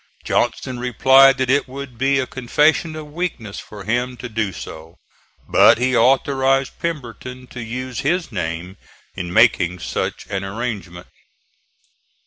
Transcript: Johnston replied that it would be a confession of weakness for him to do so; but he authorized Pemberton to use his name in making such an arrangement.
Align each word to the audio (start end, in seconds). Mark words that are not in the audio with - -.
Johnston 0.23 0.79
replied 0.79 1.37
that 1.37 1.51
it 1.51 1.67
would 1.67 1.99
be 1.99 2.17
a 2.17 2.25
confession 2.25 2.95
of 2.95 3.13
weakness 3.13 3.59
for 3.59 3.83
him 3.83 4.17
to 4.17 4.29
do 4.29 4.51
so; 4.51 4.95
but 5.47 5.77
he 5.77 5.95
authorized 5.95 6.79
Pemberton 6.79 7.45
to 7.45 7.61
use 7.61 7.99
his 7.99 8.31
name 8.31 8.77
in 9.13 9.31
making 9.31 9.77
such 9.77 10.25
an 10.31 10.43
arrangement. 10.43 11.05